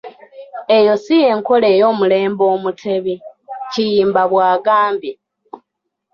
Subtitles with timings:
[0.77, 3.15] "Eyo ssi yenkola ey'omulembe Omutebi,”
[3.71, 5.13] Kiyimba bwagambye.